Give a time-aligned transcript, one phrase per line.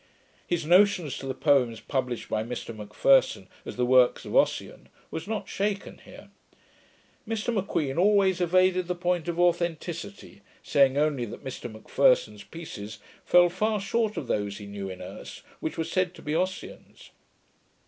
[0.47, 4.89] His notion as to the poems published by Mr M'Pherson, as the works of Ossian,
[5.11, 6.31] was not shaken here.
[7.27, 13.47] Mr M'Queen always evaded the point of authenticity, saying only that Mr M'Pherson's pieces fell
[13.47, 17.11] far short of those he knew in Erse, which were said to be Ossian's.